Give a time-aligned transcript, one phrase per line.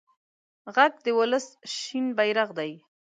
[0.75, 2.71] غږ د ولس شنه بېرغ دی